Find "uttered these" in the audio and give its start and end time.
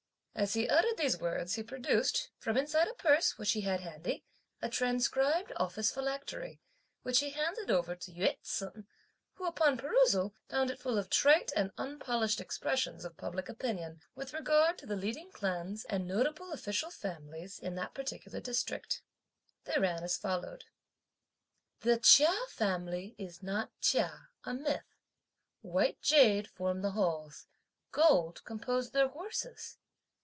0.67-1.19